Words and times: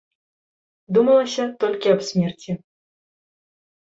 Думалася 0.95 1.45
толькі 1.63 1.91
аб 1.95 2.01
смерці. 2.07 2.51